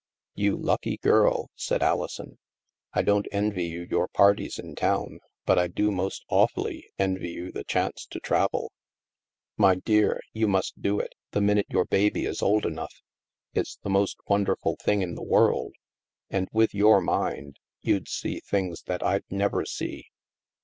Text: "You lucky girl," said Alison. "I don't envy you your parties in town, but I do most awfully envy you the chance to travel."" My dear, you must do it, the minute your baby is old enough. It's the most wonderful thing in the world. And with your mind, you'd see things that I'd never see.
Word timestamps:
"You 0.33 0.57
lucky 0.57 0.97
girl," 0.97 1.51
said 1.55 1.83
Alison. 1.83 2.39
"I 2.91 3.03
don't 3.03 3.27
envy 3.31 3.65
you 3.65 3.83
your 3.87 4.07
parties 4.07 4.57
in 4.57 4.73
town, 4.73 5.19
but 5.45 5.59
I 5.59 5.67
do 5.67 5.91
most 5.91 6.25
awfully 6.27 6.89
envy 6.97 7.29
you 7.29 7.51
the 7.51 7.63
chance 7.63 8.07
to 8.07 8.19
travel."" 8.19 8.71
My 9.65 9.75
dear, 9.75 10.19
you 10.33 10.47
must 10.47 10.81
do 10.81 10.99
it, 10.99 11.13
the 11.33 11.41
minute 11.41 11.67
your 11.69 11.85
baby 11.85 12.25
is 12.25 12.41
old 12.41 12.65
enough. 12.65 13.03
It's 13.53 13.75
the 13.83 13.91
most 13.91 14.17
wonderful 14.27 14.75
thing 14.77 15.03
in 15.03 15.13
the 15.13 15.21
world. 15.21 15.75
And 16.31 16.49
with 16.51 16.73
your 16.73 16.99
mind, 16.99 17.59
you'd 17.81 18.07
see 18.09 18.39
things 18.39 18.81
that 18.87 19.03
I'd 19.03 19.25
never 19.29 19.65
see. 19.67 20.07